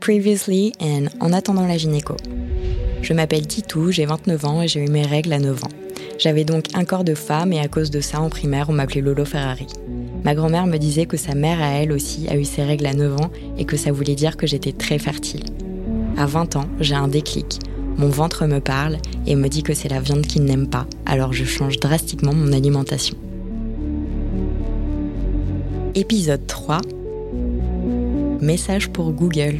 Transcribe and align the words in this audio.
Previously 0.00 0.72
and 0.80 1.06
En 1.20 1.32
attendant 1.32 1.66
la 1.66 1.76
gynéco. 1.76 2.16
Je 3.02 3.12
m'appelle 3.12 3.46
Titou, 3.48 3.90
j'ai 3.90 4.06
29 4.06 4.44
ans 4.44 4.62
et 4.62 4.68
j'ai 4.68 4.84
eu 4.84 4.88
mes 4.88 5.02
règles 5.02 5.32
à 5.32 5.40
9 5.40 5.64
ans. 5.64 5.70
J'avais 6.18 6.44
donc 6.44 6.66
un 6.74 6.84
corps 6.84 7.02
de 7.02 7.14
femme 7.14 7.52
et 7.52 7.58
à 7.58 7.66
cause 7.66 7.90
de 7.90 8.00
ça, 8.00 8.20
en 8.20 8.30
primaire, 8.30 8.70
on 8.70 8.72
m'appelait 8.72 9.00
Lolo 9.00 9.24
Ferrari. 9.24 9.66
Ma 10.22 10.36
grand-mère 10.36 10.66
me 10.66 10.78
disait 10.78 11.06
que 11.06 11.16
sa 11.16 11.34
mère 11.34 11.60
à 11.60 11.70
elle 11.70 11.90
aussi 11.90 12.28
a 12.28 12.36
eu 12.36 12.44
ses 12.44 12.62
règles 12.62 12.86
à 12.86 12.94
9 12.94 13.20
ans 13.20 13.30
et 13.58 13.64
que 13.64 13.76
ça 13.76 13.90
voulait 13.90 14.14
dire 14.14 14.36
que 14.36 14.46
j'étais 14.46 14.72
très 14.72 15.00
fertile. 15.00 15.44
À 16.16 16.26
20 16.26 16.54
ans, 16.56 16.68
j'ai 16.78 16.94
un 16.94 17.08
déclic. 17.08 17.58
Mon 17.96 18.08
ventre 18.08 18.46
me 18.46 18.60
parle 18.60 18.98
et 19.26 19.34
me 19.34 19.48
dit 19.48 19.64
que 19.64 19.74
c'est 19.74 19.88
la 19.88 20.00
viande 20.00 20.26
qu'il 20.26 20.44
n'aime 20.44 20.68
pas, 20.68 20.86
alors 21.06 21.32
je 21.32 21.44
change 21.44 21.80
drastiquement 21.80 22.32
mon 22.32 22.52
alimentation. 22.52 23.16
Épisode 25.96 26.44
3 26.48 26.80
Message 28.40 28.88
pour 28.90 29.12
Google. 29.12 29.58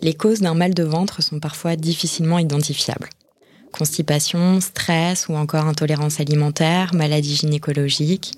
Les 0.00 0.14
causes 0.14 0.40
d'un 0.40 0.54
mal 0.54 0.72
de 0.72 0.82
ventre 0.82 1.22
sont 1.22 1.38
parfois 1.38 1.76
difficilement 1.76 2.38
identifiables. 2.38 3.10
Constipation, 3.72 4.62
stress 4.62 5.28
ou 5.28 5.34
encore 5.34 5.66
intolérance 5.66 6.18
alimentaire, 6.18 6.94
maladie 6.94 7.36
gynécologique. 7.36 8.32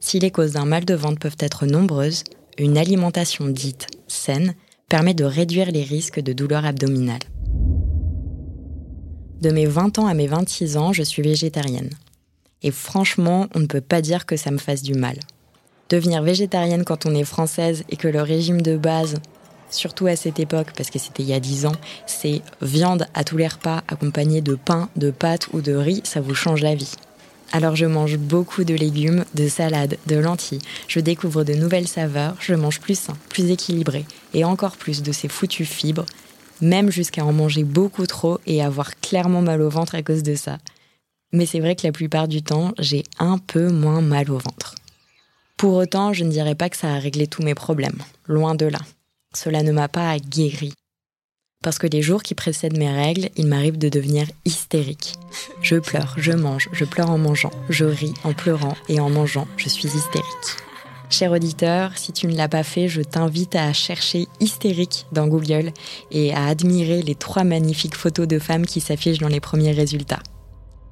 Si 0.00 0.18
les 0.18 0.30
causes 0.30 0.52
d'un 0.52 0.66
mal 0.66 0.84
de 0.84 0.94
ventre 0.94 1.20
peuvent 1.20 1.36
être 1.40 1.64
nombreuses, 1.64 2.22
une 2.58 2.76
alimentation 2.76 3.48
dite 3.48 3.86
saine 4.08 4.54
permet 4.90 5.14
de 5.14 5.24
réduire 5.24 5.70
les 5.70 5.84
risques 5.84 6.20
de 6.20 6.34
douleurs 6.34 6.66
abdominales. 6.66 7.18
De 9.40 9.50
mes 9.50 9.64
20 9.64 10.00
ans 10.00 10.06
à 10.06 10.12
mes 10.12 10.26
26 10.26 10.76
ans, 10.76 10.92
je 10.92 11.02
suis 11.02 11.22
végétarienne. 11.22 11.88
Et 12.62 12.70
franchement, 12.70 13.46
on 13.54 13.60
ne 13.60 13.66
peut 13.66 13.80
pas 13.80 14.00
dire 14.00 14.26
que 14.26 14.36
ça 14.36 14.50
me 14.50 14.58
fasse 14.58 14.82
du 14.82 14.94
mal. 14.94 15.18
Devenir 15.90 16.22
végétarienne 16.22 16.84
quand 16.84 17.06
on 17.06 17.14
est 17.14 17.24
française 17.24 17.84
et 17.88 17.96
que 17.96 18.08
le 18.08 18.20
régime 18.20 18.60
de 18.60 18.76
base, 18.76 19.16
surtout 19.70 20.06
à 20.06 20.16
cette 20.16 20.40
époque, 20.40 20.72
parce 20.76 20.90
que 20.90 20.98
c'était 20.98 21.22
il 21.22 21.28
y 21.28 21.34
a 21.34 21.40
10 21.40 21.66
ans, 21.66 21.76
c'est 22.06 22.42
viande 22.60 23.06
à 23.14 23.24
tous 23.24 23.36
les 23.36 23.48
repas 23.48 23.82
accompagnée 23.88 24.40
de 24.40 24.54
pain, 24.54 24.88
de 24.96 25.10
pâtes 25.10 25.48
ou 25.52 25.60
de 25.60 25.74
riz, 25.74 26.02
ça 26.04 26.20
vous 26.20 26.34
change 26.34 26.60
la 26.60 26.74
vie. 26.74 26.94
Alors 27.50 27.76
je 27.76 27.86
mange 27.86 28.18
beaucoup 28.18 28.64
de 28.64 28.74
légumes, 28.74 29.24
de 29.34 29.48
salades, 29.48 29.96
de 30.06 30.16
lentilles. 30.16 30.60
Je 30.86 31.00
découvre 31.00 31.44
de 31.44 31.54
nouvelles 31.54 31.88
saveurs, 31.88 32.36
je 32.40 32.54
mange 32.54 32.80
plus 32.80 32.98
sain, 32.98 33.16
plus 33.30 33.50
équilibré 33.50 34.04
et 34.34 34.44
encore 34.44 34.76
plus 34.76 35.02
de 35.02 35.12
ces 35.12 35.28
foutues 35.28 35.64
fibres, 35.64 36.04
même 36.60 36.90
jusqu'à 36.90 37.24
en 37.24 37.32
manger 37.32 37.64
beaucoup 37.64 38.06
trop 38.06 38.38
et 38.46 38.62
avoir 38.62 39.00
clairement 39.00 39.40
mal 39.40 39.62
au 39.62 39.70
ventre 39.70 39.94
à 39.94 40.02
cause 40.02 40.22
de 40.22 40.34
ça. 40.34 40.58
Mais 41.32 41.46
c'est 41.46 41.60
vrai 41.60 41.76
que 41.76 41.86
la 41.86 41.92
plupart 41.92 42.28
du 42.28 42.42
temps, 42.42 42.72
j'ai 42.78 43.04
un 43.18 43.38
peu 43.38 43.70
moins 43.70 44.00
mal 44.00 44.30
au 44.30 44.38
ventre. 44.38 44.74
Pour 45.56 45.74
autant, 45.74 46.12
je 46.12 46.24
ne 46.24 46.30
dirais 46.30 46.54
pas 46.54 46.70
que 46.70 46.76
ça 46.76 46.94
a 46.94 46.98
réglé 46.98 47.26
tous 47.26 47.42
mes 47.42 47.54
problèmes, 47.54 47.98
loin 48.26 48.54
de 48.54 48.66
là. 48.66 48.78
Cela 49.34 49.62
ne 49.62 49.72
m'a 49.72 49.88
pas 49.88 50.16
guéri. 50.18 50.72
Parce 51.62 51.78
que 51.78 51.88
les 51.88 52.02
jours 52.02 52.22
qui 52.22 52.34
précèdent 52.34 52.78
mes 52.78 52.90
règles, 52.90 53.30
il 53.36 53.46
m'arrive 53.46 53.76
de 53.76 53.88
devenir 53.88 54.26
hystérique. 54.44 55.14
Je 55.60 55.76
pleure, 55.76 56.14
je 56.16 56.32
mange, 56.32 56.68
je 56.72 56.84
pleure 56.84 57.10
en 57.10 57.18
mangeant, 57.18 57.50
je 57.68 57.84
ris 57.84 58.14
en 58.22 58.32
pleurant 58.32 58.76
et 58.88 59.00
en 59.00 59.10
mangeant, 59.10 59.48
je 59.56 59.68
suis 59.68 59.88
hystérique. 59.88 60.56
Cher 61.10 61.32
auditeur, 61.32 61.96
si 61.96 62.12
tu 62.12 62.26
ne 62.26 62.36
l'as 62.36 62.48
pas 62.48 62.62
fait, 62.62 62.86
je 62.86 63.00
t'invite 63.00 63.56
à 63.56 63.72
chercher 63.72 64.28
hystérique 64.40 65.06
dans 65.10 65.26
Google 65.26 65.72
et 66.12 66.32
à 66.34 66.46
admirer 66.46 67.02
les 67.02 67.14
trois 67.14 67.44
magnifiques 67.44 67.96
photos 67.96 68.28
de 68.28 68.38
femmes 68.38 68.66
qui 68.66 68.80
s'affichent 68.80 69.18
dans 69.18 69.28
les 69.28 69.40
premiers 69.40 69.72
résultats. 69.72 70.22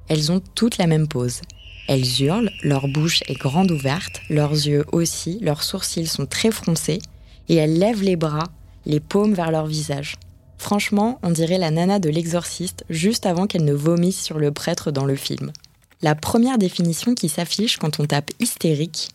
Elles 0.07 0.31
ont 0.31 0.41
toutes 0.55 0.77
la 0.77 0.87
même 0.87 1.07
pose. 1.07 1.41
Elles 1.87 2.21
hurlent, 2.21 2.51
leur 2.63 2.87
bouche 2.87 3.21
est 3.27 3.37
grande 3.37 3.71
ouverte, 3.71 4.21
leurs 4.29 4.51
yeux 4.51 4.85
aussi, 4.91 5.39
leurs 5.41 5.63
sourcils 5.63 6.07
sont 6.07 6.25
très 6.25 6.51
froncés, 6.51 6.99
et 7.49 7.55
elles 7.55 7.77
lèvent 7.77 8.03
les 8.03 8.15
bras, 8.15 8.49
les 8.85 8.99
paumes 8.99 9.33
vers 9.33 9.51
leur 9.51 9.67
visage. 9.67 10.15
Franchement, 10.57 11.19
on 11.23 11.29
dirait 11.29 11.57
la 11.57 11.71
nana 11.71 11.99
de 11.99 12.09
l'exorciste 12.09 12.83
juste 12.89 13.25
avant 13.25 13.47
qu'elle 13.47 13.63
ne 13.63 13.73
vomisse 13.73 14.21
sur 14.21 14.39
le 14.39 14.51
prêtre 14.51 14.91
dans 14.91 15.05
le 15.05 15.15
film. 15.15 15.51
La 16.01 16.15
première 16.15 16.57
définition 16.57 17.15
qui 17.15 17.29
s'affiche 17.29 17.77
quand 17.77 17.99
on 17.99 18.05
tape 18.05 18.31
hystérique 18.39 19.09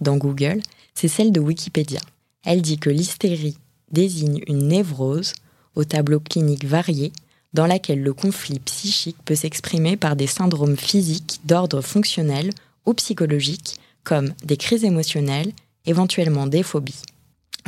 dans 0.00 0.16
Google, 0.16 0.60
c'est 0.94 1.08
celle 1.08 1.32
de 1.32 1.40
Wikipédia. 1.40 2.00
Elle 2.44 2.62
dit 2.62 2.78
que 2.78 2.90
l'hystérie 2.90 3.58
désigne 3.90 4.42
une 4.46 4.68
névrose 4.68 5.32
au 5.74 5.84
tableau 5.84 6.20
clinique 6.20 6.64
varié 6.64 7.12
dans 7.52 7.66
laquelle 7.66 8.02
le 8.02 8.12
conflit 8.12 8.58
psychique 8.60 9.16
peut 9.24 9.34
s'exprimer 9.34 9.96
par 9.96 10.16
des 10.16 10.26
syndromes 10.26 10.76
physiques 10.76 11.40
d'ordre 11.44 11.80
fonctionnel 11.80 12.50
ou 12.84 12.94
psychologique, 12.94 13.76
comme 14.04 14.32
des 14.44 14.56
crises 14.56 14.84
émotionnelles, 14.84 15.52
éventuellement 15.86 16.46
des 16.46 16.62
phobies. 16.62 17.02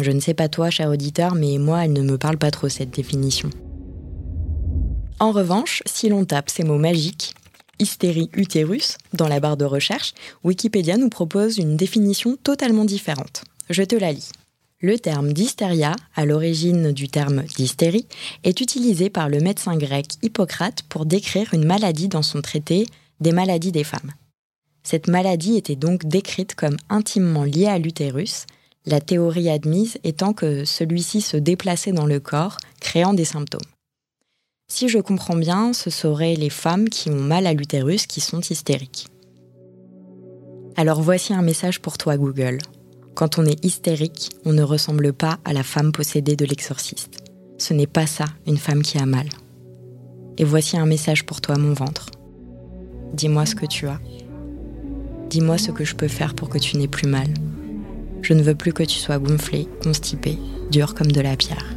Je 0.00 0.10
ne 0.12 0.20
sais 0.20 0.34
pas 0.34 0.48
toi, 0.48 0.70
cher 0.70 0.88
auditeur, 0.88 1.34
mais 1.34 1.58
moi, 1.58 1.84
elle 1.84 1.92
ne 1.92 2.02
me 2.02 2.18
parle 2.18 2.38
pas 2.38 2.50
trop 2.50 2.68
cette 2.68 2.90
définition. 2.90 3.50
En 5.18 5.32
revanche, 5.32 5.82
si 5.86 6.08
l'on 6.08 6.24
tape 6.24 6.48
ces 6.48 6.62
mots 6.62 6.78
magiques, 6.78 7.34
hystérie 7.80 8.30
utérus, 8.34 8.96
dans 9.12 9.26
la 9.26 9.40
barre 9.40 9.56
de 9.56 9.64
recherche, 9.64 10.14
Wikipédia 10.44 10.96
nous 10.96 11.08
propose 11.08 11.58
une 11.58 11.76
définition 11.76 12.36
totalement 12.42 12.84
différente. 12.84 13.42
Je 13.70 13.82
te 13.82 13.96
la 13.96 14.12
lis. 14.12 14.30
Le 14.80 14.96
terme 14.96 15.32
d'hystéria, 15.32 15.96
à 16.14 16.24
l'origine 16.24 16.92
du 16.92 17.08
terme 17.08 17.42
d'hystérie, 17.56 18.06
est 18.44 18.60
utilisé 18.60 19.10
par 19.10 19.28
le 19.28 19.40
médecin 19.40 19.76
grec 19.76 20.06
Hippocrate 20.22 20.84
pour 20.88 21.04
décrire 21.04 21.52
une 21.52 21.66
maladie 21.66 22.06
dans 22.06 22.22
son 22.22 22.40
traité 22.42 22.86
des 23.18 23.32
maladies 23.32 23.72
des 23.72 23.82
femmes. 23.82 24.12
Cette 24.84 25.08
maladie 25.08 25.56
était 25.56 25.74
donc 25.74 26.06
décrite 26.06 26.54
comme 26.54 26.76
intimement 26.90 27.42
liée 27.42 27.66
à 27.66 27.80
l'utérus, 27.80 28.46
la 28.86 29.00
théorie 29.00 29.50
admise 29.50 29.98
étant 30.04 30.32
que 30.32 30.64
celui-ci 30.64 31.22
se 31.22 31.36
déplaçait 31.36 31.90
dans 31.90 32.06
le 32.06 32.20
corps, 32.20 32.58
créant 32.80 33.14
des 33.14 33.24
symptômes. 33.24 33.60
Si 34.68 34.88
je 34.88 35.00
comprends 35.00 35.36
bien, 35.36 35.72
ce 35.72 35.90
seraient 35.90 36.36
les 36.36 36.50
femmes 36.50 36.88
qui 36.88 37.10
ont 37.10 37.20
mal 37.20 37.48
à 37.48 37.52
l'utérus 37.52 38.06
qui 38.06 38.20
sont 38.20 38.40
hystériques. 38.40 39.08
Alors 40.76 41.02
voici 41.02 41.34
un 41.34 41.42
message 41.42 41.80
pour 41.80 41.98
toi 41.98 42.16
Google. 42.16 42.58
Quand 43.18 43.36
on 43.36 43.46
est 43.46 43.64
hystérique, 43.64 44.30
on 44.44 44.52
ne 44.52 44.62
ressemble 44.62 45.12
pas 45.12 45.40
à 45.44 45.52
la 45.52 45.64
femme 45.64 45.90
possédée 45.90 46.36
de 46.36 46.44
l'exorciste. 46.44 47.24
Ce 47.58 47.74
n'est 47.74 47.88
pas 47.88 48.06
ça, 48.06 48.26
une 48.46 48.58
femme 48.58 48.80
qui 48.80 48.96
a 48.96 49.06
mal. 49.06 49.26
Et 50.36 50.44
voici 50.44 50.76
un 50.78 50.86
message 50.86 51.26
pour 51.26 51.40
toi, 51.40 51.58
mon 51.58 51.72
ventre. 51.72 52.06
Dis-moi 53.14 53.44
ce 53.44 53.56
que 53.56 53.66
tu 53.66 53.88
as. 53.88 53.98
Dis-moi 55.30 55.58
ce 55.58 55.72
que 55.72 55.84
je 55.84 55.96
peux 55.96 56.06
faire 56.06 56.36
pour 56.36 56.48
que 56.48 56.58
tu 56.58 56.76
n'aies 56.76 56.86
plus 56.86 57.08
mal. 57.08 57.26
Je 58.22 58.34
ne 58.34 58.42
veux 58.44 58.54
plus 58.54 58.72
que 58.72 58.84
tu 58.84 58.98
sois 58.98 59.18
gonflé, 59.18 59.66
constipé, 59.82 60.38
dur 60.70 60.94
comme 60.94 61.10
de 61.10 61.20
la 61.20 61.34
pierre. 61.34 61.74